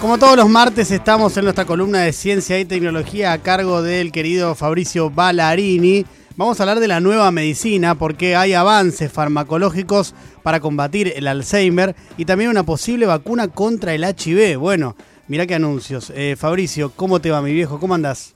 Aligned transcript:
Como 0.00 0.16
todos 0.16 0.34
los 0.34 0.48
martes 0.48 0.90
estamos 0.90 1.36
en 1.36 1.44
nuestra 1.44 1.66
columna 1.66 1.98
de 1.98 2.14
ciencia 2.14 2.58
y 2.58 2.64
tecnología 2.64 3.32
a 3.32 3.38
cargo 3.38 3.82
del 3.82 4.12
querido 4.12 4.54
Fabricio 4.54 5.10
Ballarini. 5.10 6.06
Vamos 6.36 6.58
a 6.58 6.62
hablar 6.62 6.80
de 6.80 6.88
la 6.88 7.00
nueva 7.00 7.30
medicina 7.30 7.94
porque 7.94 8.34
hay 8.34 8.54
avances 8.54 9.12
farmacológicos 9.12 10.14
para 10.42 10.58
combatir 10.58 11.12
el 11.14 11.26
Alzheimer 11.26 11.94
y 12.16 12.24
también 12.24 12.48
una 12.48 12.62
posible 12.62 13.04
vacuna 13.04 13.48
contra 13.48 13.92
el 13.92 14.02
HIV. 14.02 14.58
Bueno, 14.58 14.96
mira 15.28 15.46
qué 15.46 15.56
anuncios. 15.56 16.10
Eh, 16.16 16.34
Fabricio, 16.38 16.92
¿cómo 16.96 17.20
te 17.20 17.30
va 17.30 17.42
mi 17.42 17.52
viejo? 17.52 17.78
¿Cómo 17.78 17.94
andás? 17.94 18.34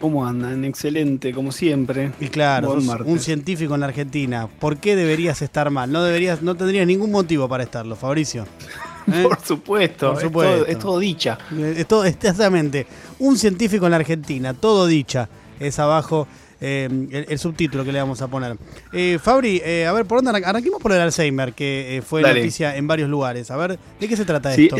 ¿Cómo 0.00 0.26
andan? 0.26 0.64
Excelente, 0.64 1.32
como 1.32 1.52
siempre. 1.52 2.10
Y 2.18 2.26
claro, 2.26 2.76
un 3.04 3.20
científico 3.20 3.74
en 3.74 3.80
la 3.82 3.86
Argentina. 3.86 4.48
¿Por 4.58 4.78
qué 4.78 4.96
deberías 4.96 5.42
estar 5.42 5.70
mal? 5.70 5.92
No 5.92 6.02
deberías, 6.02 6.42
no 6.42 6.56
tendrías 6.56 6.88
ningún 6.88 7.12
motivo 7.12 7.48
para 7.48 7.62
estarlo, 7.62 7.94
Fabricio. 7.94 8.46
¿Eh? 9.12 9.22
Por 9.22 9.40
supuesto, 9.40 10.18
Es, 10.66 10.78
todo, 10.78 10.98
dicha. 10.98 11.38
Es 11.58 11.86
todo, 11.86 12.04
exactamente. 12.04 12.86
Un 13.18 13.36
científico 13.36 13.86
en 13.86 13.92
la 13.92 13.96
Argentina, 13.96 14.54
todo 14.54 14.86
dicha. 14.86 15.28
Es 15.58 15.78
abajo 15.78 16.26
eh, 16.60 17.26
el, 17.28 17.38
subtítulo 17.38 17.84
que 17.84 17.92
le 17.92 18.00
vamos 18.00 18.20
a 18.22 18.28
poner. 18.28 18.56
Eh, 18.92 19.18
Fabri, 19.22 19.60
a 19.60 19.92
ver, 19.92 20.06
¿por 20.06 20.22
dónde 20.22 20.44
arranquemos 20.44 20.80
por 20.80 20.92
el 20.92 21.00
Alzheimer, 21.00 21.52
que 21.52 22.02
fue 22.06 22.22
noticia 22.22 22.76
en 22.76 22.86
varios 22.86 23.08
lugares? 23.08 23.50
A 23.50 23.56
ver, 23.56 23.78
¿de 24.00 24.08
qué 24.08 24.16
se 24.16 24.24
trata 24.24 24.54
esto? 24.54 24.76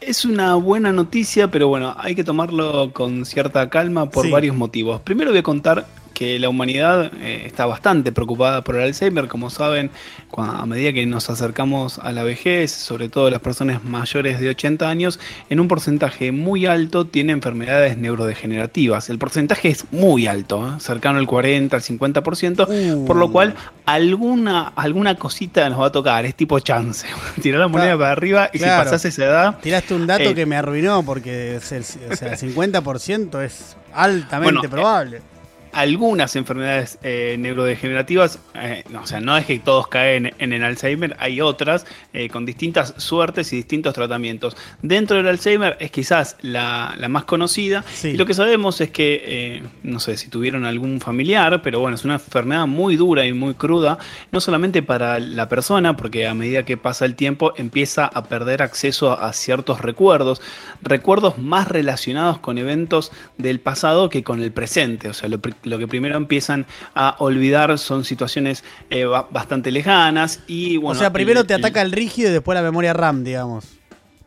Es 0.00 0.24
una 0.26 0.54
buena 0.56 0.92
noticia, 0.92 1.50
pero 1.50 1.68
bueno, 1.68 1.94
hay 1.96 2.14
que 2.14 2.24
tomarlo 2.24 2.92
con 2.92 3.24
cierta 3.24 3.70
calma 3.70 4.10
por 4.10 4.28
varios 4.28 4.54
motivos. 4.54 5.00
Primero 5.00 5.30
voy 5.30 5.38
a 5.38 5.42
contar 5.42 5.86
que 6.14 6.38
la 6.38 6.48
humanidad 6.48 7.12
eh, 7.20 7.42
está 7.44 7.66
bastante 7.66 8.12
preocupada 8.12 8.62
por 8.62 8.76
el 8.76 8.82
Alzheimer, 8.82 9.28
como 9.28 9.50
saben, 9.50 9.90
a 10.36 10.64
medida 10.66 10.92
que 10.92 11.04
nos 11.06 11.28
acercamos 11.28 11.98
a 11.98 12.12
la 12.12 12.22
vejez, 12.22 12.70
sobre 12.72 13.08
todo 13.08 13.30
las 13.30 13.40
personas 13.40 13.84
mayores 13.84 14.40
de 14.40 14.48
80 14.48 14.88
años, 14.88 15.20
en 15.50 15.60
un 15.60 15.68
porcentaje 15.68 16.32
muy 16.32 16.66
alto 16.66 17.04
tiene 17.06 17.32
enfermedades 17.32 17.98
neurodegenerativas. 17.98 19.10
El 19.10 19.18
porcentaje 19.18 19.68
es 19.68 19.86
muy 19.92 20.26
alto, 20.26 20.68
¿eh? 20.68 20.80
cercano 20.80 21.18
al 21.18 21.26
40, 21.26 21.76
al 21.76 21.82
50%, 21.82 23.06
por 23.06 23.16
lo 23.16 23.30
cual 23.30 23.54
alguna, 23.84 24.72
alguna 24.76 25.16
cosita 25.16 25.68
nos 25.68 25.80
va 25.80 25.86
a 25.86 25.92
tocar, 25.92 26.24
es 26.24 26.34
tipo 26.34 26.58
chance. 26.60 27.06
Tirar 27.42 27.60
la 27.60 27.68
moneda 27.68 27.98
para 27.98 28.12
arriba 28.12 28.50
y 28.52 28.58
si 28.58 28.64
pasás 28.64 29.04
esa 29.04 29.24
edad... 29.24 29.58
Tiraste 29.60 29.94
un 29.94 30.06
dato 30.06 30.30
eh, 30.30 30.34
que 30.34 30.46
me 30.46 30.56
arruinó 30.56 31.02
porque 31.04 31.56
el, 31.56 31.60
50% 31.60 33.42
es 33.42 33.76
altamente 33.92 34.68
probable 34.68 35.33
algunas 35.74 36.36
enfermedades 36.36 36.98
eh, 37.02 37.36
neurodegenerativas, 37.38 38.38
eh, 38.54 38.84
o 39.00 39.06
sea, 39.06 39.20
no 39.20 39.36
es 39.36 39.46
que 39.46 39.58
todos 39.58 39.88
caen 39.88 40.32
en 40.38 40.52
el 40.52 40.62
Alzheimer, 40.62 41.16
hay 41.18 41.40
otras 41.40 41.86
eh, 42.12 42.28
con 42.28 42.46
distintas 42.46 42.94
suertes 42.98 43.52
y 43.52 43.56
distintos 43.56 43.94
tratamientos. 43.94 44.56
Dentro 44.82 45.16
del 45.16 45.26
Alzheimer 45.26 45.76
es 45.80 45.90
quizás 45.90 46.36
la, 46.42 46.96
más 47.08 47.24
conocida 47.24 47.84
y 48.02 48.16
lo 48.16 48.24
que 48.24 48.34
sabemos 48.34 48.80
es 48.80 48.90
que, 48.90 49.62
no 49.82 50.00
sé 50.00 50.16
si 50.16 50.28
tuvieron 50.28 50.64
algún 50.64 51.00
familiar, 51.00 51.60
pero 51.62 51.80
bueno, 51.80 51.96
es 51.96 52.04
una 52.04 52.14
enfermedad 52.14 52.66
muy 52.66 52.96
dura 52.96 53.26
y 53.26 53.32
muy 53.32 53.54
cruda, 53.54 53.98
no 54.32 54.40
solamente 54.40 54.82
para 54.82 55.18
la 55.18 55.48
persona, 55.48 55.96
porque 55.96 56.26
a 56.26 56.34
medida 56.34 56.64
que 56.64 56.76
pasa 56.76 57.04
el 57.04 57.14
tiempo 57.14 57.52
empieza 57.56 58.06
a 58.06 58.24
perder 58.24 58.62
acceso 58.62 59.12
a, 59.12 59.32
ciertos 59.32 59.80
recuerdos, 59.80 60.40
recuerdos 60.82 61.38
más 61.38 61.68
relacionados 61.68 62.38
con 62.38 62.58
eventos 62.58 63.10
del 63.38 63.60
pasado 63.60 64.08
que 64.08 64.22
con 64.22 64.42
el 64.42 64.52
presente, 64.52 65.08
o 65.08 65.14
sea, 65.14 65.28
lo, 65.28 65.40
lo 65.64 65.78
que 65.78 65.88
primero 65.88 66.16
empiezan 66.16 66.66
a 66.94 67.16
olvidar 67.18 67.78
son 67.78 68.04
situaciones 68.04 68.64
eh, 68.90 69.04
bastante 69.04 69.70
lejanas 69.70 70.40
y 70.46 70.76
bueno. 70.76 70.96
O 70.96 71.00
sea, 71.00 71.12
primero 71.12 71.44
te 71.44 71.54
ataca 71.54 71.82
el 71.82 71.92
rígido 71.92 72.30
y 72.30 72.32
después 72.32 72.54
la 72.56 72.62
memoria 72.62 72.92
RAM, 72.92 73.24
digamos. 73.24 73.66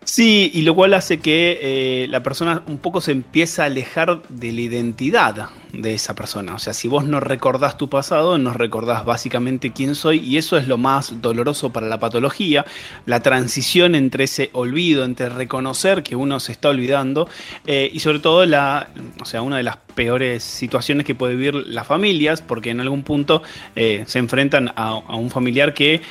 Sí, 0.09 0.50
y 0.53 0.61
lo 0.61 0.73
cual 0.73 0.94
hace 0.94 1.19
que 1.19 1.59
eh, 1.61 2.08
la 2.08 2.23
persona 2.23 2.63
un 2.67 2.77
poco 2.77 3.02
se 3.02 3.11
empieza 3.11 3.63
a 3.63 3.66
alejar 3.66 4.22
de 4.30 4.53
la 4.53 4.61
identidad 4.61 5.49
de 5.73 5.94
esa 5.94 6.16
persona. 6.16 6.55
O 6.55 6.59
sea, 6.59 6.73
si 6.73 6.88
vos 6.88 7.03
no 7.03 7.19
recordás 7.19 7.77
tu 7.77 7.89
pasado, 7.89 8.37
no 8.37 8.54
recordás 8.54 9.04
básicamente 9.04 9.73
quién 9.73 9.95
soy, 9.95 10.20
y 10.20 10.37
eso 10.37 10.55
es 10.55 10.65
lo 10.65 10.77
más 10.77 11.21
doloroso 11.21 11.73
para 11.73 11.87
la 11.87 11.99
patología, 11.99 12.65
la 13.05 13.20
transición 13.20 13.95
entre 13.95 14.23
ese 14.23 14.49
olvido, 14.54 15.04
entre 15.04 15.27
reconocer 15.27 16.04
que 16.04 16.15
uno 16.15 16.39
se 16.39 16.54
está 16.54 16.70
olvidando, 16.70 17.27
eh, 17.65 17.89
y 17.92 17.99
sobre 17.99 18.20
todo 18.20 18.45
la, 18.45 18.87
o 19.21 19.26
sea, 19.26 19.42
una 19.42 19.58
de 19.58 19.64
las 19.64 19.76
peores 19.93 20.42
situaciones 20.42 21.05
que 21.05 21.15
puede 21.15 21.36
vivir 21.36 21.54
las 21.54 21.86
familias, 21.86 22.42
porque 22.42 22.70
en 22.70 22.80
algún 22.80 23.04
punto 23.04 23.43
eh, 23.76 24.05
se 24.08 24.20
enfrentan 24.20 24.71
a, 24.73 24.95
un 24.95 25.30
familiar 25.30 25.73
que 25.73 26.02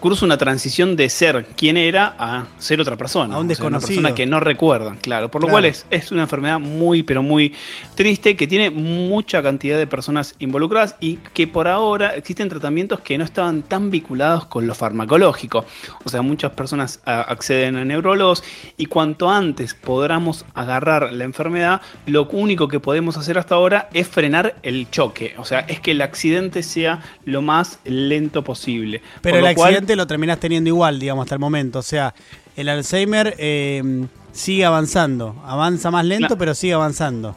cruza 0.00 0.24
una 0.24 0.38
transición 0.38 0.96
de 0.96 1.08
ser 1.08 1.46
quien 1.56 1.76
era 1.76 2.14
a 2.18 2.46
ser 2.58 2.80
otra 2.80 2.96
persona. 2.96 3.36
A 3.36 3.38
un 3.38 3.48
desconocido. 3.48 4.00
una 4.00 4.08
persona 4.08 4.14
que 4.14 4.26
no 4.26 4.40
recuerda, 4.40 4.96
claro. 5.00 5.30
Por 5.30 5.42
lo 5.42 5.48
cual 5.48 5.64
es, 5.66 5.86
es, 5.90 6.10
una 6.10 6.22
enfermedad 6.22 6.58
muy, 6.58 7.02
pero 7.02 7.22
muy 7.22 7.54
triste, 7.94 8.36
que 8.36 8.46
tiene 8.46 8.70
mucha 8.70 9.42
cantidad 9.42 9.78
de 9.78 9.86
personas 9.86 10.34
involucradas 10.38 10.96
y 11.00 11.16
que 11.34 11.46
por 11.46 11.68
ahora 11.68 12.14
existen 12.14 12.48
tratamientos 12.48 13.00
que 13.00 13.18
no 13.18 13.24
estaban 13.24 13.62
tan 13.62 13.90
vinculados 13.90 14.46
con 14.46 14.66
lo 14.66 14.74
farmacológico. 14.74 15.64
O 16.04 16.08
sea, 16.08 16.22
muchas 16.22 16.52
personas 16.52 17.00
acceden 17.04 17.76
a 17.76 17.84
neurólogos 17.84 18.42
y 18.76 18.86
cuanto 18.86 19.30
antes 19.30 19.74
podamos 19.74 20.44
agarrar 20.54 21.12
la 21.12 21.24
enfermedad, 21.24 21.80
lo 22.06 22.28
único 22.28 22.68
que 22.68 22.80
podemos 22.80 23.16
hacer 23.16 23.38
hasta 23.38 23.54
ahora 23.54 23.88
es 23.92 24.08
frenar 24.08 24.56
el 24.62 24.90
choque. 24.90 25.34
O 25.38 25.44
sea, 25.44 25.60
es 25.60 25.80
que 25.80 25.92
el 25.92 26.02
accidente 26.02 26.62
sea 26.62 27.02
lo 27.24 27.42
más 27.42 27.80
lento 27.84 28.42
posible. 28.42 29.02
Pero 29.22 29.38
el 29.38 29.46
accidente 29.46 29.89
lo 29.96 30.06
terminás 30.06 30.40
teniendo 30.40 30.68
igual, 30.68 30.98
digamos, 30.98 31.24
hasta 31.24 31.34
el 31.34 31.40
momento. 31.40 31.78
O 31.78 31.82
sea, 31.82 32.14
el 32.56 32.68
Alzheimer 32.68 33.34
eh, 33.38 34.06
sigue 34.32 34.64
avanzando. 34.64 35.40
Avanza 35.44 35.90
más 35.90 36.04
lento, 36.04 36.36
pero 36.38 36.54
sigue 36.54 36.74
avanzando. 36.74 37.36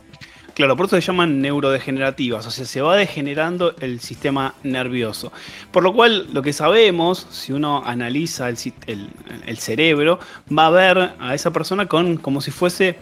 Claro, 0.53 0.77
por 0.77 0.85
eso 0.85 0.97
se 0.97 1.01
llaman 1.01 1.41
neurodegenerativas, 1.41 2.45
o 2.45 2.51
sea, 2.51 2.65
se 2.65 2.79
va 2.79 2.95
degenerando 2.95 3.75
el 3.79 3.99
sistema 3.99 4.53
nervioso. 4.61 5.31
Por 5.71 5.81
lo 5.81 5.93
cual, 5.93 6.27
lo 6.31 6.43
que 6.43 6.53
sabemos, 6.53 7.25
si 7.31 7.53
uno 7.53 7.81
analiza 7.83 8.49
el, 8.49 8.57
el 9.47 9.57
cerebro, 9.57 10.19
va 10.55 10.67
a 10.67 10.69
ver 10.69 11.13
a 11.19 11.33
esa 11.33 11.51
persona 11.51 11.87
con 11.87 12.17
como 12.17 12.39
si 12.39 12.51
fuese 12.51 12.97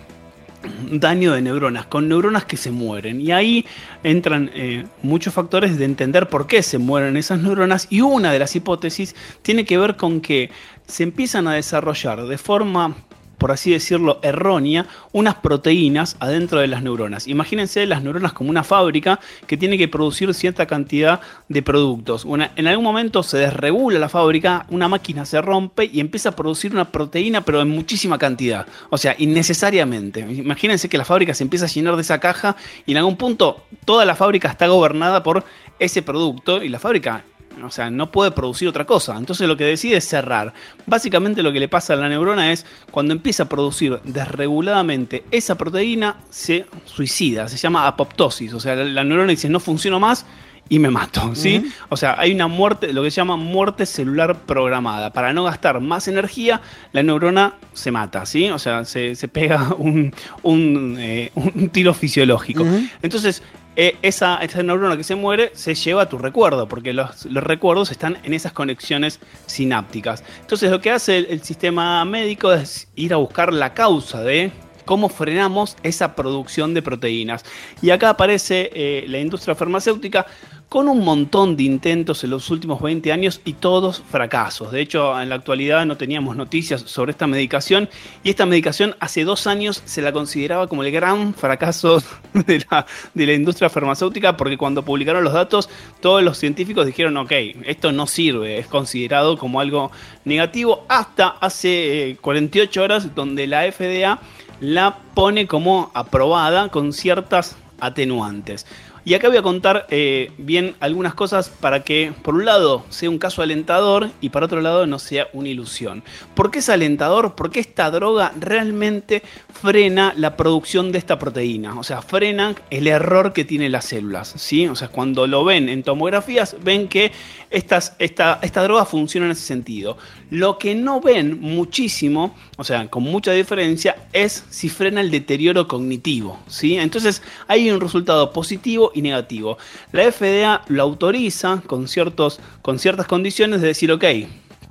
daño 0.92 1.34
de 1.34 1.42
neuronas, 1.42 1.86
con 1.86 2.08
neuronas 2.08 2.46
que 2.46 2.58
se 2.58 2.72
mueren. 2.72 3.22
Y 3.22 3.32
ahí 3.32 3.66
entran 4.04 4.52
eh, 4.54 4.86
muchos 5.02 5.34
factores 5.34 5.78
de 5.78 5.86
entender 5.86 6.30
por 6.30 6.48
qué 6.48 6.64
se 6.64 6.78
mueren 6.78 7.18
esas 7.18 7.40
neuronas. 7.40 7.88
Y 7.90 8.02
una 8.02 8.32
de 8.32 8.40
las 8.40 8.56
hipótesis 8.56 9.16
tiene 9.42 9.66
que 9.66 9.78
ver 9.78 9.96
con 9.96 10.22
que 10.22 10.50
se 10.88 11.04
empiezan 11.04 11.48
a 11.48 11.54
desarrollar 11.54 12.26
de 12.26 12.38
forma 12.38 12.96
por 13.42 13.52
así 13.52 13.72
decirlo, 13.72 14.20
errónea, 14.22 14.86
unas 15.14 15.34
proteínas 15.34 16.16
adentro 16.20 16.60
de 16.60 16.68
las 16.68 16.84
neuronas. 16.84 17.28
Imagínense 17.28 17.88
las 17.88 18.04
neuronas 18.04 18.34
como 18.34 18.52
una 18.52 18.64
fábrica 18.64 19.20
que 19.48 19.58
tiene 19.58 19.80
que 19.80 19.88
producir 19.88 20.32
cierta 20.36 20.68
cantidad 20.68 21.22
de 21.50 21.64
productos. 21.64 22.24
en 22.56 22.68
algún 22.68 22.86
momento 22.86 23.24
se 23.24 23.40
desregula 23.40 23.98
la 23.98 24.10
fábrica, 24.10 24.68
una 24.70 24.88
máquina 24.88 25.26
se 25.26 25.42
rompe 25.42 25.90
y 25.92 26.02
empieza 26.02 26.30
a 26.30 26.36
producir 26.36 26.72
una 26.72 26.92
proteína, 26.92 27.42
pero 27.42 27.62
en 27.62 27.70
muchísima 27.70 28.20
cantidad. 28.20 28.68
O 28.92 29.00
sea, 29.00 29.16
innecesariamente. 29.18 30.20
Imagínense 30.20 30.88
que 30.88 31.00
la 31.00 31.06
fábrica 31.06 31.34
se 31.34 31.44
empieza 31.44 31.66
a 31.66 31.70
llenar 31.70 31.96
de 31.96 32.04
esa 32.04 32.20
caja 32.20 32.56
y 32.86 32.92
en 32.92 33.00
algún 33.00 33.18
punto 33.18 33.64
toda 33.86 34.06
la 34.06 34.14
fábrica 34.16 34.50
está 34.50 34.68
gobernada 34.68 35.24
por 35.24 35.44
ese 35.80 36.04
producto 36.04 36.62
y 36.62 36.70
la 36.70 36.78
fábrica 36.78 37.24
o 37.64 37.70
sea, 37.70 37.90
no 37.90 38.12
puede 38.12 38.32
producir 38.32 38.68
otra 38.68 38.86
cosa. 38.86 39.18
Entonces 39.18 39.48
lo 39.48 39.58
que 39.58 39.66
decide 39.66 39.98
es 39.98 40.08
cerrar. 40.08 40.54
Básicamente 40.86 41.44
lo 41.44 41.52
que 41.52 41.60
le 41.60 41.68
pasa 41.68 41.94
a 41.94 41.98
la 41.98 42.10
neurona 42.10 42.52
es 42.52 42.66
cuando 42.92 43.14
empieza 43.14 43.44
a 43.44 43.50
producir 43.50 44.00
desreguladamente 44.04 45.24
esa 45.32 45.56
proteína, 45.56 46.18
se 46.30 46.66
suicida. 46.86 47.48
Se 47.48 47.58
llama 47.58 47.88
apoptosis. 47.88 48.54
O 48.54 48.60
sea, 48.60 48.76
la, 48.76 49.04
neurona 49.04 49.32
dice 49.32 49.50
no 49.50 49.60
funciona 49.60 50.00
más 50.00 50.26
y 50.72 50.80
me 50.80 50.90
mato, 50.90 51.36
¿sí? 51.36 51.70
O 51.90 51.98
sea, 51.98 52.16
hay 52.18 52.32
una 52.32 52.48
muerte, 52.48 52.94
lo 52.94 53.04
que 53.04 53.12
se 53.12 53.18
llama 53.18 53.36
muerte 53.36 53.86
celular 53.86 54.38
programada. 54.46 55.12
Para 55.12 55.34
no 55.34 55.44
gastar 55.44 55.82
más 55.82 56.08
energía, 56.08 56.62
la 56.94 57.04
neurona 57.04 57.56
se 57.74 57.92
mata, 57.92 58.26
¿sí? 58.26 58.50
O 58.50 58.58
sea, 58.58 58.86
se, 58.86 59.16
pega 59.28 59.76
un, 59.78 60.14
un, 60.44 60.96
eh, 60.98 61.30
tiro 61.74 61.94
fisiológico. 61.94 62.66
Entonces, 63.02 63.44
eh, 63.76 63.98
esa, 64.02 64.40
neurona 64.64 64.96
que 64.96 65.04
se 65.04 65.16
muere 65.16 65.52
se 65.56 65.76
lleva 65.76 66.04
a 66.04 66.10
tu 66.10 66.18
recuerdo, 66.18 66.70
porque 66.70 66.94
los, 66.94 67.26
recuerdos 67.26 67.92
están 67.92 68.20
en 68.24 68.34
esas 68.34 68.54
conexiones 68.54 69.20
sinápticas. 69.48 70.24
Entonces 70.40 70.72
lo 70.72 70.80
que 70.80 70.92
hace 70.92 71.18
el, 71.18 71.44
sistema 71.44 72.06
médico 72.06 72.54
es 72.54 72.88
ir 72.96 73.14
a 73.14 73.18
buscar 73.18 73.52
la 73.52 73.74
causa 73.74 74.22
de 74.22 74.54
cómo 74.86 75.10
frenamos 75.10 75.76
esa 75.84 76.16
producción 76.16 76.74
de 76.74 76.82
proteínas. 76.82 77.44
Y 77.82 77.92
acá 77.92 78.12
aparece 78.12 78.72
eh, 78.74 79.06
la 79.08 79.20
industria 79.20 79.56
farmacéutica 79.56 80.26
con 80.72 80.88
un 80.88 81.04
montón 81.04 81.58
de 81.58 81.64
intentos 81.64 82.24
en 82.24 82.30
los 82.30 82.50
últimos 82.50 82.82
20 82.82 83.12
años 83.12 83.42
y 83.44 83.52
todos 83.52 84.02
fracasos. 84.10 84.72
De 84.72 84.80
hecho, 84.80 85.20
en 85.20 85.28
la 85.28 85.36
actualidad 85.36 85.86
no 85.86 85.98
teníamos 85.98 86.38
noticias 86.38 86.80
sobre 86.84 87.12
esta 87.12 87.28
medicación 87.28 87.90
y 88.24 88.30
esta 88.30 88.46
medicación 88.46 88.96
hace 89.02 89.26
dos 89.26 89.48
años 89.48 89.84
se 89.84 90.02
la 90.02 90.14
consideraba 90.14 90.68
como 90.68 90.84
el 90.84 90.92
gran 90.94 91.34
fracaso 91.34 92.02
de 92.34 92.66
la, 92.72 93.34
industria 93.34 93.70
farmacéutica 93.70 94.38
porque 94.38 94.58
cuando 94.58 94.86
publicaron 94.86 95.26
los 95.26 95.34
datos 95.34 95.70
todos 96.00 96.24
los 96.24 96.38
científicos 96.38 96.86
dijeron, 96.86 97.18
ok, 97.18 97.34
esto 97.66 97.92
no 97.92 98.08
sirve, 98.08 98.58
es 98.58 98.68
considerado 98.68 99.38
como 99.38 99.60
algo 99.60 99.92
negativo 100.24 100.86
hasta 100.88 101.28
hace 101.42 102.18
48 102.22 102.80
eh, 102.80 102.84
horas 102.86 103.14
donde 103.14 103.46
la 103.46 103.70
FDA 103.70 104.22
la 104.62 105.00
pone 105.16 105.48
como 105.48 105.92
aprobada 105.94 106.70
con 106.70 106.94
ciertas 106.94 107.58
atenuantes. 107.82 108.66
Y 109.04 109.16
acá 109.16 109.30
voy 109.30 109.38
a 109.38 109.42
contar 109.42 109.88
eh, 109.90 110.32
bien 110.38 110.76
algunas 110.80 111.16
cosas 111.16 111.50
para 111.50 111.84
que, 111.84 112.14
por 112.22 112.36
un 112.36 112.46
lado, 112.46 112.86
sea 112.90 113.10
un 113.10 113.18
caso 113.18 113.42
alentador 113.42 114.12
y 114.22 114.30
para 114.30 114.46
otro 114.46 114.62
lado 114.62 114.86
no 114.86 115.00
sea 115.00 115.28
una 115.34 115.50
ilusión. 115.50 116.04
¿Por 116.36 116.52
qué 116.52 116.60
es 116.60 116.70
alentador? 116.70 117.34
Porque 117.36 117.60
esta 117.60 117.90
droga 117.90 118.32
realmente 118.40 119.24
frena 119.60 120.14
la 120.16 120.38
producción 120.38 120.92
de 120.92 121.00
esta 121.00 121.18
proteína. 121.18 121.80
O 121.80 121.84
sea, 121.84 122.04
frena 122.04 122.54
el 122.70 122.86
error 122.86 123.34
que 123.34 123.44
tienen 123.44 123.72
las 123.72 123.86
células. 123.86 124.34
¿sí? 124.38 124.68
O 124.68 124.76
sea, 124.76 124.90
cuando 124.90 125.26
lo 125.26 125.44
ven 125.44 125.68
en 125.68 125.82
tomografías, 125.82 126.56
ven 126.64 126.88
que 126.88 127.12
estas, 127.50 127.96
esta, 127.98 128.40
esta 128.44 128.62
droga 128.64 128.86
funciona 128.86 129.26
en 129.26 129.32
ese 129.32 129.46
sentido. 129.46 129.98
Lo 130.30 130.60
que 130.60 130.76
no 130.76 131.02
ven 131.02 131.42
muchísimo, 131.42 132.36
o 132.58 132.64
sea, 132.64 132.88
con 132.88 133.04
mucha 133.04 133.32
diferencia, 133.32 133.96
es 134.14 134.46
si 134.50 134.70
frena 134.70 135.02
el 135.02 135.10
deterioro 135.10 135.68
cognitivo. 135.68 136.40
¿sí? 136.48 136.78
Entonces, 136.78 137.24
hay 137.48 137.70
un 137.72 137.82
resultado 137.82 138.32
positivo 138.32 138.91
y 138.94 139.02
negativo. 139.02 139.58
La 139.92 140.12
FDA 140.12 140.64
lo 140.68 140.84
autoriza 140.84 141.62
con, 141.66 141.88
ciertos, 141.88 142.40
con 142.62 142.80
ciertas 142.80 143.08
condiciones 143.08 143.62
de 143.62 143.68
decir, 143.68 143.92
ok, 143.92 144.06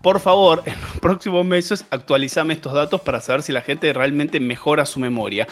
por 0.02 0.20
favor, 0.20 0.62
en 0.66 0.80
los 0.80 1.00
próximos 1.00 1.44
meses 1.44 1.84
actualizame 1.90 2.54
estos 2.54 2.72
datos 2.72 3.00
para 3.00 3.20
saber 3.20 3.42
si 3.42 3.52
la 3.52 3.62
gente 3.62 3.92
realmente 3.92 4.40
mejora 4.40 4.86
su 4.86 5.00
memoria. 5.00 5.46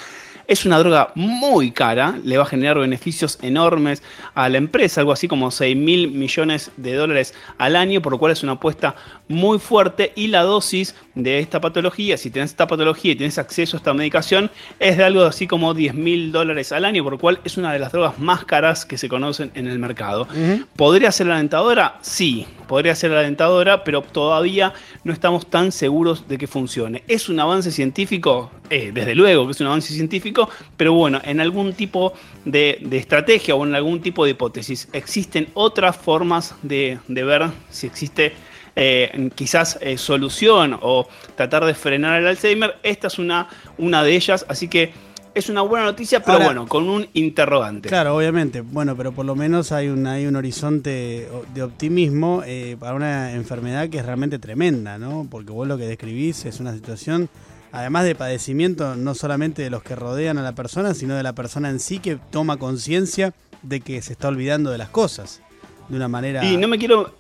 Es 0.49 0.65
una 0.65 0.79
droga 0.79 1.13
muy 1.15 1.73
cara, 1.73 2.19
le 2.25 2.39
va 2.39 2.45
a 2.45 2.47
generar 2.47 2.79
beneficios 2.79 3.39
enormes 3.43 4.03
a 4.35 4.49
la 4.49 4.57
empresa, 4.57 5.03
algo 5.03 5.13
así 5.13 5.29
como 5.29 5.51
6 5.51 5.77
mil 5.77 6.11
millones 6.11 6.71
de 6.79 6.95
dólares 6.95 7.35
al 7.59 7.77
año, 7.77 8.01
por 8.01 8.13
lo 8.13 8.19
cual 8.19 8.33
es 8.33 8.43
una 8.43 8.53
apuesta 8.53 8.97
muy 9.29 9.59
fuerte 9.59 10.15
y 10.17 10.29
la 10.29 10.45
dosis 10.45 10.95
de 11.15 11.41
esta 11.41 11.61
patología, 11.61 12.17
si 12.17 12.31
tienes 12.31 12.53
esta 12.53 12.67
patología 12.67 13.13
y 13.13 13.17
tienes 13.17 13.37
acceso 13.37 13.77
a 13.77 13.79
esta 13.79 13.93
medicación, 13.93 14.51
es 14.79 14.97
de 14.97 15.05
algo 15.05 15.23
así 15.25 15.47
como 15.47 15.75
10 15.75 15.93
mil 15.93 16.33
dólares 16.33 16.73
al 16.73 16.87
año, 16.87 17.05
por 17.05 17.13
lo 17.13 17.19
cual 17.19 17.41
es 17.45 17.59
una 17.59 17.71
de 17.71 17.79
las 17.79 17.93
drogas 17.93 18.19
más 18.19 18.47
caras 18.47 18.87
que 18.87 18.97
se 18.97 19.11
conocen 19.11 19.51
en 19.55 19.67
el 19.67 19.79
mercado. 19.79 20.29
¿Podría 20.77 21.13
ser 21.13 21.31
alentadora? 21.31 21.99
Sí, 22.01 22.47
podría 22.67 22.95
ser 22.95 23.13
alentadora, 23.13 23.85
pero 23.85 24.01
todavía 24.01 24.73
no 25.05 25.13
estamos 25.13 25.47
tan 25.51 25.73
seguros 25.73 26.27
de 26.27 26.39
que 26.39 26.47
funcione. 26.47 27.05
¿Es 27.07 27.29
un 27.29 27.39
avance 27.39 27.71
científico? 27.71 28.51
Eh, 28.71 28.91
desde 28.93 29.15
luego 29.15 29.47
que 29.47 29.53
es 29.53 29.61
un 29.61 29.69
avance 29.69 29.95
científico, 29.95 30.49
pero 30.77 30.93
bueno, 30.93 31.21
en 31.25 31.41
algún 31.41 31.73
tipo 31.73 32.13
de, 32.45 32.87
estrategia 32.93 33.55
o 33.55 33.65
en 33.65 33.75
algún 33.75 34.03
tipo 34.03 34.25
de 34.25 34.33
hipótesis 34.33 34.89
existen 34.93 35.49
otras 35.55 35.97
formas 35.97 36.55
de, 36.63 36.99
ver 37.09 37.49
si 37.71 37.87
existe 37.87 38.35
eh, 38.77 39.31
quizás 39.35 39.79
eh, 39.81 39.97
solución 39.97 40.79
o 40.83 41.09
tratar 41.35 41.65
de 41.65 41.75
frenar 41.75 42.21
el 42.21 42.27
Alzheimer. 42.27 42.77
Esta 42.83 43.07
es 43.07 43.19
una, 43.19 43.49
una 43.79 44.03
de 44.03 44.15
ellas, 44.15 44.45
así 44.49 44.69
que 44.69 44.93
es 45.35 45.49
una 45.49 45.63
buena 45.63 45.87
noticia, 45.87 46.21
pero 46.23 46.41
bueno, 46.41 46.67
con 46.67 46.89
un 46.89 47.07
interrogante. 47.15 47.89
Claro, 47.89 48.17
obviamente. 48.17 48.61
Bueno, 48.61 48.97
pero 48.97 49.13
por 49.13 49.25
lo 49.25 49.35
menos 49.35 49.73
hay 49.73 49.89
un, 49.89 50.07
hay 50.07 50.27
un 50.27 50.37
horizonte 50.37 51.29
de 51.55 51.63
optimismo 51.63 52.43
para 52.79 52.95
una 52.95 53.33
enfermedad 53.33 53.89
que 53.89 53.99
es 53.99 54.05
realmente 54.05 54.39
tremenda, 54.39 54.99
¿no? 54.99 55.27
Porque 55.31 55.53
vos 55.53 55.67
lo 55.67 55.79
que 55.79 55.87
describís 55.87 56.45
es 56.45 56.61
una 56.61 56.75
situación 56.75 57.31
además 57.73 58.05
de 58.05 58.15
padecimiento 58.15 58.97
no 58.97 59.15
solamente 59.15 59.63
de 59.63 59.71
los 59.71 59.83
que 59.83 59.97
rodean 59.97 60.39
a 60.39 60.43
la 60.43 60.55
persona, 60.55 60.95
sino 60.95 61.17
de 61.17 61.23
la 61.23 61.35
persona 61.35 61.71
en 61.71 61.81
sí 61.81 61.99
que 61.99 62.19
toma 62.31 62.57
conciencia 62.57 63.35
de 63.63 63.81
que 63.81 64.01
se 64.03 64.13
está 64.13 64.29
olvidando 64.29 64.71
de 64.71 64.79
las 64.79 64.89
cosas 64.89 65.41
de 65.89 65.97
una 65.97 66.09
manera... 66.09 66.45
Y 66.45 66.57
no 66.57 66.69
me 66.69 66.79
quiero, 66.79 67.15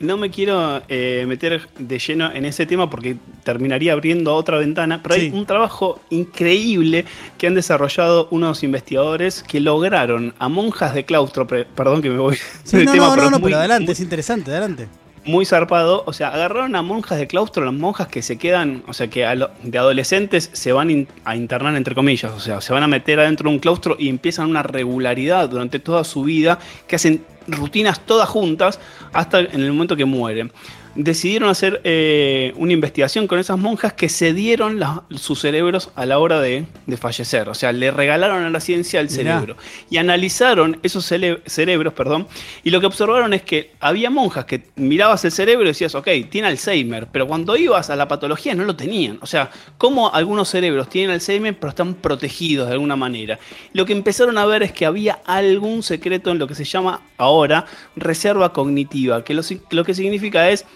no 0.00 0.16
me 0.16 0.30
quiero 0.30 0.82
eh, 0.88 1.24
meter 1.26 1.68
de 1.78 1.98
lleno 1.98 2.32
en 2.32 2.44
ese 2.44 2.66
tema 2.66 2.90
porque 2.90 3.16
terminaría 3.44 3.92
abriendo 3.92 4.34
otra 4.34 4.58
ventana, 4.58 5.02
pero 5.02 5.14
hay 5.14 5.30
un 5.30 5.46
trabajo 5.46 6.00
increíble 6.10 7.04
que 7.36 7.46
han 7.46 7.54
desarrollado 7.54 8.28
unos 8.30 8.62
investigadores 8.62 9.42
que 9.42 9.60
lograron 9.60 10.34
a 10.38 10.48
monjas 10.48 10.94
de 10.94 11.04
claustro, 11.04 11.46
perdón 11.46 12.02
que 12.02 12.10
me 12.10 12.18
voy 12.18 12.36
sí, 12.64 12.84
no, 12.84 12.94
no, 12.94 13.16
no, 13.16 13.30
no, 13.30 13.40
pero 13.40 13.56
adelante, 13.56 13.92
es 13.92 14.00
interesante, 14.00 14.50
adelante 14.50 14.88
muy 15.28 15.44
zarpado. 15.44 16.02
O 16.06 16.12
sea, 16.12 16.28
agarraron 16.28 16.74
a 16.74 16.82
monjas 16.82 17.18
de 17.18 17.26
claustro, 17.26 17.64
las 17.64 17.74
monjas 17.74 18.08
que 18.08 18.22
se 18.22 18.38
quedan, 18.38 18.82
o 18.88 18.92
sea, 18.92 19.08
que 19.08 19.20
de 19.62 19.78
adolescentes 19.78 20.50
se 20.52 20.72
van 20.72 21.06
a 21.24 21.36
internar, 21.36 21.76
entre 21.76 21.94
comillas, 21.94 22.32
o 22.32 22.40
sea, 22.40 22.60
se 22.60 22.72
van 22.72 22.82
a 22.82 22.88
meter 22.88 23.20
adentro 23.20 23.48
de 23.48 23.54
un 23.54 23.60
claustro 23.60 23.96
y 23.98 24.08
empiezan 24.08 24.48
una 24.50 24.62
regularidad 24.62 25.48
durante 25.48 25.78
toda 25.78 26.02
su 26.04 26.22
vida, 26.22 26.58
que 26.86 26.96
hacen 26.96 27.24
rutinas 27.46 28.00
todas 28.00 28.28
juntas 28.28 28.80
hasta 29.12 29.40
en 29.40 29.60
el 29.60 29.72
momento 29.72 29.96
que 29.96 30.04
mueren 30.04 30.52
decidieron 30.98 31.48
hacer 31.48 31.80
eh, 31.84 32.52
una 32.56 32.72
investigación 32.72 33.28
con 33.28 33.38
esas 33.38 33.56
monjas 33.56 33.92
que 33.92 34.08
cedieron 34.08 34.80
sus 35.16 35.40
cerebros 35.40 35.90
a 35.94 36.04
la 36.06 36.18
hora 36.18 36.40
de, 36.40 36.66
fallecer. 36.98 37.48
O 37.48 37.54
sea, 37.54 37.70
le 37.70 37.92
regalaron 37.92 38.42
a 38.42 38.50
la 38.50 38.58
ciencia 38.58 38.98
el 38.98 39.08
cerebro. 39.08 39.56
Y 39.90 39.98
analizaron 39.98 40.80
esos 40.82 41.04
cerebros, 41.06 41.94
perdón, 41.94 42.26
y 42.64 42.70
lo 42.70 42.80
que 42.80 42.86
observaron 42.86 43.32
es 43.32 43.42
que 43.42 43.70
había 43.78 44.10
monjas 44.10 44.44
que 44.44 44.64
mirabas 44.74 45.24
el 45.24 45.30
cerebro 45.30 45.64
y 45.64 45.68
decías, 45.68 45.94
ok, 45.94 46.08
tiene 46.28 46.48
Alzheimer, 46.48 47.06
pero 47.12 47.28
cuando 47.28 47.56
ibas 47.56 47.90
a 47.90 47.96
la 47.96 48.08
patología 48.08 48.56
no 48.56 48.64
lo 48.64 48.74
tenían. 48.74 49.18
O 49.22 49.26
sea, 49.26 49.50
como 49.78 50.12
algunos 50.12 50.48
cerebros 50.48 50.88
tienen 50.88 51.12
Alzheimer, 51.12 51.56
pero 51.56 51.70
están 51.70 51.94
protegidos 51.94 52.66
de 52.66 52.72
alguna 52.72 52.96
manera. 52.96 53.38
Lo 53.72 53.86
que 53.86 53.92
empezaron 53.92 54.36
a 54.36 54.46
ver 54.46 54.64
es 54.64 54.72
que 54.72 54.84
había 54.84 55.20
algún 55.26 55.84
secreto 55.84 56.32
en 56.32 56.40
lo 56.40 56.48
que 56.48 56.56
se 56.56 56.64
llama 56.64 57.02
ahora 57.18 57.66
reserva 57.94 58.52
cognitiva, 58.52 59.22
que 59.22 59.34
lo 59.34 59.84
que 59.84 59.94
significa 59.94 60.50
es 60.50 60.66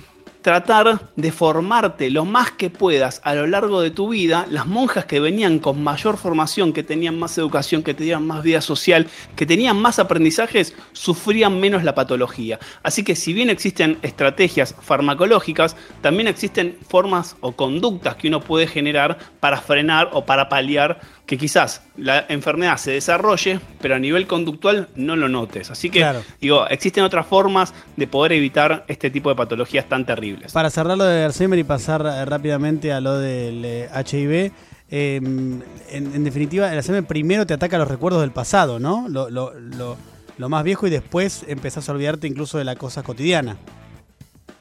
tratar 0.42 1.10
de 1.16 1.32
formarte 1.32 2.10
lo 2.10 2.24
más 2.24 2.50
que 2.50 2.68
puedas 2.68 3.20
a 3.24 3.34
lo 3.34 3.46
largo 3.46 3.80
de 3.80 3.90
tu 3.90 4.08
vida, 4.08 4.46
las 4.50 4.66
monjas 4.66 5.06
que 5.06 5.20
venían 5.20 5.58
con 5.58 5.82
mayor 5.82 6.16
formación, 6.16 6.72
que 6.72 6.82
tenían 6.82 7.18
más 7.18 7.38
educación, 7.38 7.82
que 7.82 7.94
tenían 7.94 8.26
más 8.26 8.42
vida 8.42 8.60
social, 8.60 9.06
que 9.36 9.46
tenían 9.46 9.80
más 9.80 9.98
aprendizajes, 9.98 10.74
sufrían 10.92 11.60
menos 11.60 11.84
la 11.84 11.94
patología. 11.94 12.58
Así 12.82 13.04
que 13.04 13.16
si 13.16 13.32
bien 13.32 13.50
existen 13.50 13.98
estrategias 14.02 14.74
farmacológicas, 14.80 15.76
también 16.00 16.28
existen 16.28 16.76
formas 16.88 17.36
o 17.40 17.52
conductas 17.52 18.16
que 18.16 18.28
uno 18.28 18.40
puede 18.40 18.66
generar 18.66 19.18
para 19.40 19.60
frenar 19.60 20.10
o 20.12 20.24
para 20.24 20.48
paliar 20.48 21.00
que 21.26 21.38
quizás 21.38 21.82
la 21.96 22.26
enfermedad 22.28 22.76
se 22.76 22.90
desarrolle, 22.90 23.60
pero 23.80 23.94
a 23.94 23.98
nivel 23.98 24.26
conductual 24.26 24.88
no 24.96 25.16
lo 25.16 25.28
notes. 25.28 25.70
Así 25.70 25.88
que, 25.88 26.04
digo, 26.40 26.66
existen 26.68 27.04
otras 27.04 27.26
formas 27.26 27.72
de 27.96 28.06
poder 28.06 28.32
evitar 28.32 28.84
este 28.88 29.10
tipo 29.10 29.30
de 29.30 29.36
patologías 29.36 29.88
tan 29.88 30.04
terribles. 30.04 30.31
Para 30.52 30.70
cerrar 30.70 30.96
lo 30.96 31.04
de 31.04 31.24
Alzheimer 31.24 31.58
y 31.58 31.64
pasar 31.64 32.04
eh, 32.04 32.24
rápidamente 32.24 32.92
a 32.92 33.00
lo 33.00 33.18
del 33.18 33.64
HIV, 33.64 34.52
eh, 34.90 35.16
em, 35.16 35.60
en, 35.90 36.24
definitiva, 36.24 36.70
el 36.70 36.78
Alzheimer 36.78 37.04
primero 37.04 37.46
te 37.46 37.54
ataca 37.54 37.78
los 37.78 37.88
recuerdos 37.88 38.20
del 38.20 38.30
pasado, 38.30 38.78
¿no? 38.78 39.08
Lo, 39.08 39.30
lo, 39.30 39.52
lo, 39.54 39.96
lo 40.38 40.48
más 40.48 40.64
viejo 40.64 40.86
y 40.86 40.90
después 40.90 41.44
empezás 41.48 41.88
a 41.88 41.92
olvidarte 41.92 42.26
incluso 42.26 42.58
de 42.58 42.64
la 42.64 42.76
cosa 42.76 43.02
cotidiana. 43.02 43.56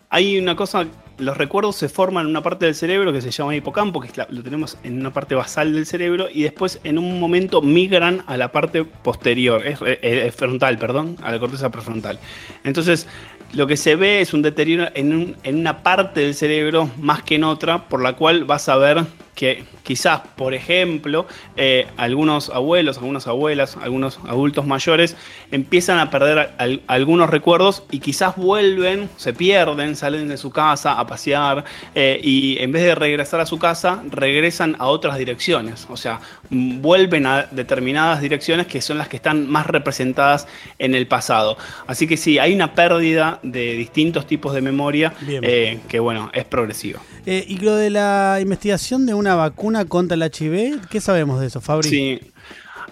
Hay 0.09 0.37
una 0.37 0.55
cosa 0.55 0.87
los 1.21 1.37
recuerdos 1.37 1.75
se 1.75 1.87
forman 1.87 2.25
en 2.25 2.31
una 2.31 2.41
parte 2.41 2.65
del 2.65 2.75
cerebro 2.75 3.13
que 3.13 3.21
se 3.21 3.31
llama 3.31 3.55
hipocampo, 3.55 4.01
que 4.01 4.09
lo 4.29 4.41
tenemos 4.41 4.77
en 4.83 4.99
una 4.99 5.13
parte 5.13 5.35
basal 5.35 5.71
del 5.71 5.85
cerebro, 5.85 6.27
y 6.31 6.43
después 6.43 6.79
en 6.83 6.97
un 6.97 7.19
momento 7.19 7.61
migran 7.61 8.23
a 8.25 8.37
la 8.37 8.51
parte 8.51 8.83
posterior, 8.83 9.61
es, 9.65 10.35
frontal, 10.35 10.77
perdón, 10.79 11.17
a 11.21 11.31
la 11.31 11.39
corteza 11.39 11.69
prefrontal. 11.69 12.19
Entonces, 12.63 13.07
lo 13.53 13.67
que 13.67 13.77
se 13.77 13.95
ve 13.95 14.21
es 14.21 14.33
un 14.33 14.41
deterioro 14.41 14.89
en, 14.93 15.35
una 15.45 15.83
parte 15.83 16.21
del 16.21 16.35
cerebro 16.35 16.89
más 16.97 17.23
que 17.23 17.35
en 17.35 17.43
otra, 17.43 17.87
por 17.89 18.01
la 18.01 18.13
cual 18.13 18.45
vas 18.45 18.69
a 18.69 18.77
ver 18.77 19.05
que 19.35 19.63
quizás, 19.83 20.21
por 20.35 20.53
ejemplo, 20.53 21.25
eh, 21.55 21.87
algunos 21.97 22.49
abuelos, 22.49 22.97
algunas 22.97 23.27
abuelas, 23.27 23.77
algunos 23.81 24.19
adultos 24.27 24.67
mayores 24.67 25.15
empiezan 25.51 25.99
a 25.99 26.09
perder 26.11 26.51
algunos 26.87 27.29
recuerdos 27.29 27.83
y 27.91 27.99
quizás 27.99 28.35
vuelven, 28.35 29.09
se 29.17 29.33
pierden, 29.33 29.95
salen 29.95 30.27
de 30.27 30.37
su 30.37 30.51
casa 30.51 30.99
a 30.99 31.07
pasear 31.07 31.63
eh, 31.95 32.19
y 32.23 32.57
en 32.59 32.71
vez 32.71 32.83
de 32.83 32.93
regresar 32.93 33.39
a 33.39 33.45
su 33.45 33.57
casa, 33.57 34.03
regresan 34.09 34.75
a 34.79 34.87
otras 34.87 35.17
direcciones. 35.17 35.87
O 35.89 35.97
sea, 35.97 36.19
vuelven 36.49 37.25
a 37.25 37.47
determinadas 37.51 38.21
direcciones 38.21 38.67
que 38.67 38.81
son 38.81 38.97
las 38.97 39.07
que 39.07 39.15
están 39.15 39.49
más 39.49 39.65
representadas 39.65 40.47
en 40.77 40.93
el 40.93 41.07
pasado. 41.07 41.57
Así 41.87 42.05
que 42.05 42.17
sí, 42.17 42.37
hay 42.37 42.53
una 42.53 42.75
pérdida 42.75 43.39
de 43.43 43.73
distintos 43.73 44.27
tipos 44.27 44.53
de 44.53 44.61
memoria 44.61 45.13
eh, 45.27 45.79
que, 45.87 45.99
bueno, 45.99 46.29
es 46.33 46.45
progresiva. 46.45 47.01
y 47.25 47.57
lo 47.57 47.75
de 47.75 47.89
la 47.89 48.39
investigación 48.41 49.05
de 49.05 49.13
una 49.13 49.35
vacuna 49.35 49.85
contra 49.85 50.15
el 50.15 50.23
HIV, 50.23 50.87
¿qué 50.89 51.01
sabemos 51.01 51.39
de 51.39 51.47
eso, 51.47 51.61
Fabri? 51.61 51.89
Sí. 51.89 52.19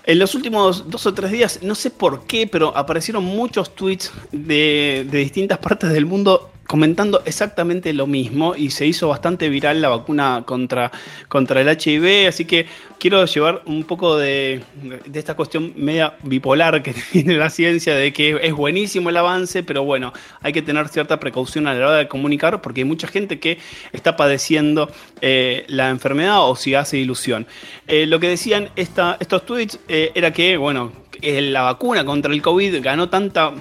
En 0.06 0.18
los 0.18 0.34
últimos 0.34 0.90
dos 0.90 1.06
o 1.06 1.14
tres 1.14 1.32
días, 1.32 1.60
no 1.62 1.76
sé 1.76 1.92
por 1.92 2.26
qué, 2.26 2.48
pero 2.48 2.76
aparecieron 2.76 3.24
muchos 3.24 3.76
tweets 3.76 4.12
de, 4.32 5.06
de 5.10 5.18
distintas 5.20 5.60
partes 5.60 5.92
del 5.92 6.06
mundo 6.06 6.50
comentando 6.70 7.24
exactamente 7.26 7.94
lo 7.94 8.06
mismo 8.06 8.54
y 8.56 8.70
se 8.70 8.86
hizo 8.86 9.08
bastante 9.08 9.50
viral 9.50 9.82
la 9.82 9.90
vacuna 9.90 10.44
contra, 10.46 10.92
contra 11.28 11.62
el 11.62 11.68
HIV, 11.68 12.28
así 12.28 12.46
que 12.46 12.68
quiero 13.00 13.26
llevar 13.26 13.64
un 13.66 13.86
poco 13.86 14.20
de, 14.20 14.62
de, 15.08 15.20
esta 15.20 15.34
cuestión 15.34 15.74
media 15.76 16.14
bipolar 16.22 16.84
que 16.84 16.94
tiene 17.12 17.38
la 17.38 17.50
ciencia, 17.50 17.96
de 17.96 18.14
que 18.14 18.38
es 18.44 18.54
buenísimo 18.54 19.10
el 19.10 19.18
avance, 19.18 19.64
pero 19.64 19.84
bueno, 19.84 20.14
hay 20.42 20.54
que 20.54 20.62
tener 20.62 20.88
cierta 20.90 21.20
precaución 21.20 21.66
a 21.66 21.74
la 21.74 21.88
hora 21.88 21.98
de 21.98 22.08
comunicar 22.08 22.62
porque 22.62 22.82
hay 22.82 22.86
mucha 22.86 23.08
gente 23.08 23.40
que 23.40 23.58
está 23.92 24.16
padeciendo 24.16 24.92
eh, 25.22 25.66
la 25.70 25.90
enfermedad 25.90 26.48
o 26.48 26.56
si 26.56 26.76
hace 26.76 27.00
ilusión. 27.00 27.48
Eh, 27.88 28.06
lo 28.06 28.20
que 28.20 28.30
decían 28.30 28.70
esta, 28.76 29.18
estos 29.20 29.44
tweets 29.44 29.80
eh, 29.88 30.12
era 30.14 30.32
que, 30.32 30.56
bueno, 30.58 30.92
la 31.22 31.64
vacuna 31.64 32.06
contra 32.06 32.34
el 32.34 32.42
COVID 32.42 32.82
ganó 32.82 33.10
tanta, 33.10 33.54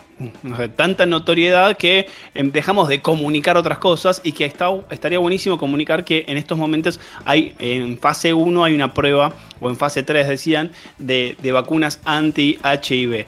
notoriedad 1.06 1.76
que 1.76 2.06
em, 2.34 2.50
dejamos 2.50 2.88
de 2.88 3.00
comunicar 3.00 3.56
otras 3.56 3.78
cosas 3.78 4.20
y 4.24 4.32
que 4.32 4.44
estaría 4.90 5.18
buenísimo 5.18 5.58
comunicar 5.58 6.04
que 6.04 6.24
en 6.28 6.36
estos 6.36 6.58
momentos 6.58 7.00
hay 7.24 7.54
en 7.58 7.98
fase 7.98 8.32
1 8.32 8.64
hay 8.64 8.74
una 8.74 8.94
prueba, 8.94 9.32
o 9.60 9.68
en 9.68 9.76
fase 9.76 10.02
3 10.02 10.28
decían, 10.28 10.72
de, 10.98 11.36
vacunas 11.52 12.00
anti-HIV. 12.04 13.26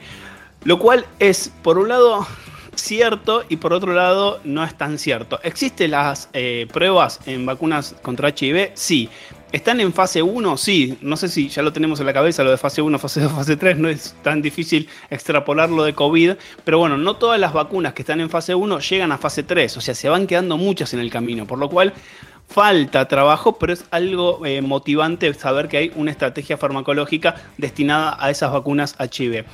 Lo 0.63 0.79
cual 0.79 1.05
es, 1.19 1.51
por 1.63 1.77
un 1.77 1.89
lado, 1.89 2.27
cierto 2.75 3.43
y 3.49 3.57
por 3.57 3.73
otro 3.73 3.93
lado 3.93 4.39
no 4.43 4.63
es 4.63 4.75
tan 4.77 4.97
cierto. 4.97 5.39
¿Existen 5.43 5.91
las 5.91 6.29
eh, 6.33 6.67
pruebas 6.71 7.19
en 7.25 7.45
vacunas 7.45 7.95
contra 8.01 8.29
HIV? 8.29 8.71
Sí. 8.75 9.09
¿Están 9.51 9.81
en 9.81 9.91
fase 9.91 10.21
1? 10.21 10.55
Sí, 10.55 10.97
no 11.01 11.17
sé 11.17 11.27
si 11.27 11.49
ya 11.49 11.61
lo 11.61 11.73
tenemos 11.73 11.99
en 11.99 12.05
la 12.05 12.13
cabeza, 12.13 12.41
lo 12.41 12.51
de 12.51 12.57
fase 12.57 12.81
1, 12.81 12.97
fase 12.99 13.19
2, 13.19 13.33
fase 13.33 13.57
3, 13.57 13.77
no 13.79 13.89
es 13.89 14.15
tan 14.21 14.41
difícil 14.41 14.87
extrapolarlo 15.09 15.83
de 15.83 15.93
COVID, 15.93 16.33
pero 16.63 16.79
bueno, 16.79 16.97
no 16.97 17.17
todas 17.17 17.37
las 17.37 17.51
vacunas 17.51 17.93
que 17.93 18.03
están 18.03 18.21
en 18.21 18.29
fase 18.29 18.55
1 18.55 18.79
llegan 18.79 19.11
a 19.11 19.17
fase 19.17 19.43
3, 19.43 19.75
o 19.75 19.81
sea, 19.81 19.93
se 19.93 20.07
van 20.07 20.25
quedando 20.25 20.55
muchas 20.55 20.93
en 20.93 21.01
el 21.01 21.09
camino, 21.09 21.45
por 21.45 21.59
lo 21.59 21.69
cual 21.69 21.93
falta 22.51 23.07
trabajo, 23.07 23.57
pero 23.57 23.73
es 23.73 23.85
algo 23.91 24.45
eh, 24.45 24.61
motivante 24.61 25.33
saber 25.33 25.67
que 25.67 25.77
hay 25.77 25.91
una 25.95 26.11
estrategia 26.11 26.57
farmacológica 26.57 27.35
destinada 27.57 28.17
a 28.19 28.29
esas 28.29 28.51
vacunas 28.51 28.95
HIV. 28.99 29.45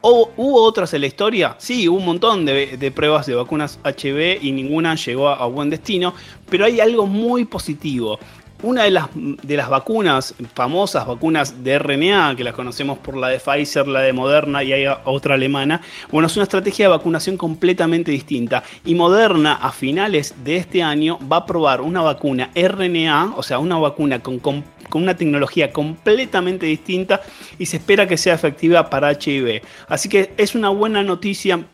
¿O, 0.00 0.30
¿Hubo 0.36 0.62
otras 0.62 0.92
en 0.94 1.02
la 1.02 1.06
historia? 1.06 1.56
Sí, 1.58 1.88
hubo 1.88 1.98
un 1.98 2.06
montón 2.06 2.46
de, 2.46 2.92
pruebas 2.94 3.26
de 3.26 3.34
vacunas 3.34 3.78
HIV 3.84 4.38
y 4.42 4.52
ninguna 4.52 4.94
llegó 4.94 5.28
a 5.28 5.46
buen 5.46 5.68
destino, 5.68 6.14
pero 6.48 6.64
hay 6.64 6.80
algo 6.80 7.06
muy 7.06 7.44
positivo. 7.44 8.18
Una 8.62 8.84
de 8.84 8.90
las, 8.90 9.08
de 9.14 9.56
las 9.56 9.68
vacunas, 9.68 10.34
famosas 10.54 11.06
vacunas 11.06 11.62
de 11.62 11.78
RNA, 11.78 12.34
que 12.36 12.44
las 12.44 12.54
conocemos 12.54 12.98
por 12.98 13.16
la 13.16 13.28
de 13.28 13.38
Pfizer, 13.38 13.86
la 13.86 14.00
de 14.00 14.14
Moderna 14.14 14.64
y 14.64 14.72
hay 14.72 14.86
otra 15.04 15.34
alemana, 15.34 15.82
bueno, 16.10 16.26
es 16.26 16.36
una 16.36 16.44
estrategia 16.44 16.86
de 16.86 16.90
vacunación 16.90 17.36
completamente 17.36 18.10
distinta. 18.10 18.62
Y 18.84 18.94
Moderna 18.94 19.54
a 19.54 19.72
finales 19.72 20.34
de 20.42 20.56
este 20.56 20.82
año 20.82 21.18
va 21.30 21.38
a 21.38 21.46
probar 21.46 21.82
una 21.82 22.00
vacuna 22.00 22.50
RNA, 22.54 23.34
o 23.36 23.42
sea, 23.42 23.58
una 23.58 23.76
vacuna 23.76 24.20
con, 24.20 24.38
con, 24.38 24.64
con 24.88 25.02
una 25.02 25.16
tecnología 25.16 25.70
completamente 25.70 26.64
distinta 26.64 27.20
y 27.58 27.66
se 27.66 27.76
espera 27.76 28.08
que 28.08 28.16
sea 28.16 28.34
efectiva 28.34 28.88
para 28.88 29.12
HIV. 29.12 29.62
Así 29.86 30.08
que 30.08 30.32
es 30.38 30.54
una 30.54 30.70
buena 30.70 31.02
noticia 31.02 31.66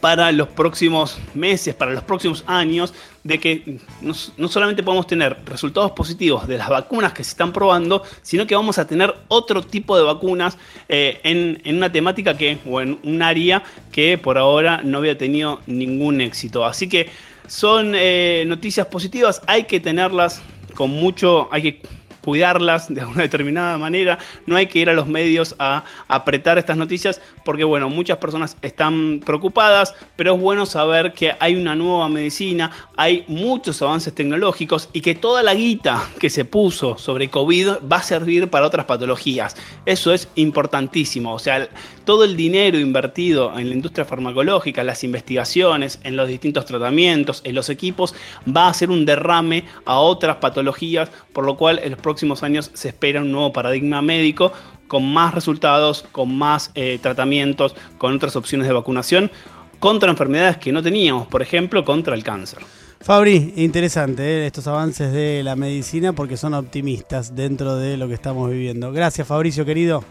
para 0.00 0.32
los 0.32 0.48
próximos 0.48 1.18
meses, 1.34 1.74
para 1.74 1.92
los 1.92 2.02
próximos 2.02 2.44
años, 2.46 2.94
de 3.22 3.40
que 3.40 3.78
no, 4.00 4.48
solamente 4.48 4.82
podemos 4.82 5.06
tener 5.06 5.38
resultados 5.46 5.92
positivos 5.92 6.46
de 6.46 6.58
las 6.58 6.68
vacunas 6.68 7.12
que 7.12 7.24
se 7.24 7.30
están 7.30 7.52
probando, 7.52 8.02
sino 8.22 8.46
que 8.46 8.54
vamos 8.54 8.78
a 8.78 8.86
tener 8.86 9.14
otro 9.28 9.62
tipo 9.62 9.96
de 9.96 10.02
vacunas 10.02 10.58
eh, 10.88 11.20
en, 11.24 11.76
una 11.76 11.90
temática 11.90 12.36
que, 12.36 12.58
o 12.66 12.80
en 12.80 12.98
un 13.02 13.22
área 13.22 13.62
que 13.90 14.18
por 14.18 14.36
ahora 14.38 14.82
no 14.84 14.98
había 14.98 15.16
tenido 15.16 15.60
ningún 15.66 16.20
éxito. 16.20 16.64
Así 16.64 16.88
que 16.88 17.08
son 17.46 17.92
eh, 17.94 18.44
noticias 18.46 18.86
positivas, 18.86 19.40
hay 19.46 19.64
que 19.64 19.80
tenerlas 19.80 20.42
con 20.74 20.90
mucho, 20.90 21.48
hay 21.52 21.62
que 21.62 21.82
cuidarlas 22.24 22.92
de 22.92 23.02
alguna 23.02 23.22
determinada 23.22 23.76
manera. 23.78 24.18
No 24.46 24.56
hay 24.56 24.66
que 24.66 24.78
ir 24.78 24.88
a 24.88 24.94
los 24.94 25.06
medios 25.06 25.54
a 25.58 25.84
apretar 26.08 26.58
estas 26.58 26.76
noticias 26.76 27.20
porque, 27.44 27.64
bueno, 27.64 27.88
muchas 27.90 28.18
personas 28.18 28.56
están 28.62 29.20
preocupadas, 29.24 29.94
pero 30.16 30.34
es 30.34 30.40
bueno 30.40 30.66
saber 30.66 31.12
que 31.12 31.34
hay 31.38 31.54
una 31.54 31.74
nueva 31.74 32.08
medicina, 32.08 32.70
hay 32.96 33.24
muchos 33.28 33.80
avances 33.82 34.14
tecnológicos 34.14 34.88
y 34.92 35.00
que 35.00 35.14
toda 35.14 35.42
la 35.42 35.54
guita 35.54 36.08
que 36.18 36.30
se 36.30 36.44
puso 36.44 36.96
sobre 36.98 37.28
COVID 37.28 37.68
va 37.90 37.98
a 37.98 38.02
servir 38.02 38.48
para 38.48 38.66
otras 38.66 38.86
patologías. 38.86 39.56
Eso 39.84 40.12
es 40.12 40.28
importantísimo. 40.34 41.34
O 41.34 41.38
sea, 41.38 41.68
todo 42.04 42.24
el 42.24 42.36
dinero 42.36 42.78
invertido 42.78 43.58
en 43.58 43.68
la 43.68 43.74
industria 43.74 44.04
farmacológica, 44.04 44.84
las 44.84 45.04
investigaciones, 45.04 45.98
en 46.02 46.16
los 46.16 46.28
distintos 46.28 46.64
tratamientos, 46.64 47.40
en 47.44 47.54
los 47.54 47.68
equipos, 47.68 48.14
va 48.46 48.66
a 48.66 48.70
hacer 48.70 48.90
un 48.90 49.04
derrame 49.04 49.64
a 49.84 49.98
otras 49.98 50.36
patologías, 50.36 51.10
por 51.32 51.44
lo 51.44 51.56
cual 51.56 51.80
en 51.82 51.92
los 51.92 52.00
próximos 52.14 52.44
años 52.44 52.70
se 52.74 52.90
espera 52.90 53.22
un 53.22 53.32
nuevo 53.32 53.52
paradigma 53.52 54.00
médico 54.00 54.52
con 54.86 55.12
más 55.12 55.34
resultados, 55.34 56.04
con 56.12 56.36
más 56.38 56.70
eh, 56.76 57.00
tratamientos, 57.02 57.74
con 57.98 58.14
otras 58.14 58.36
opciones 58.36 58.68
de 58.68 58.72
vacunación 58.72 59.32
contra 59.80 60.10
enfermedades 60.10 60.58
que 60.58 60.70
no 60.70 60.80
teníamos, 60.80 61.26
por 61.26 61.42
ejemplo, 61.42 61.84
contra 61.84 62.14
el 62.14 62.22
cáncer. 62.22 62.60
Fabri, 63.00 63.52
interesante 63.56 64.22
eh, 64.22 64.46
estos 64.46 64.68
avances 64.68 65.12
de 65.12 65.42
la 65.42 65.56
medicina 65.56 66.12
porque 66.12 66.36
son 66.36 66.54
optimistas 66.54 67.34
dentro 67.34 67.74
de 67.74 67.96
lo 67.96 68.06
que 68.06 68.14
estamos 68.14 68.48
viviendo. 68.48 68.92
Gracias, 68.92 69.26
Fabricio, 69.26 69.64
querido. 69.64 70.04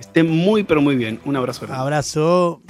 Esté 0.00 0.24
muy, 0.24 0.64
pero 0.64 0.82
muy 0.82 0.96
bien. 0.96 1.20
Un 1.24 1.36
abrazo. 1.36 1.64
Abrazo. 1.70 2.60